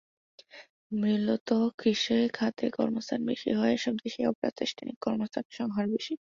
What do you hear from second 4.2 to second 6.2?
অপ্রাতিষ্ঠানিক কর্মসংস্থানের হার বেশি।